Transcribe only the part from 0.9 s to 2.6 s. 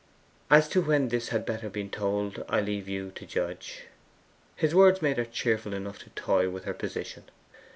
this had better be told, I